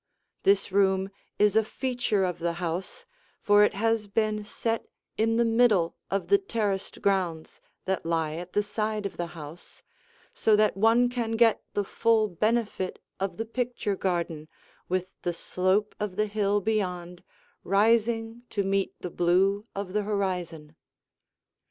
[0.41, 3.05] This room is a feature of the house,
[3.39, 8.53] for it has been set in the middle of the terraced grounds that lie at
[8.53, 9.83] the side of the house,
[10.33, 14.47] so that one can get the full benefit of the picture garden
[14.89, 17.21] with the slope of the hill beyond
[17.63, 20.75] rising to meet the blue of the horizon.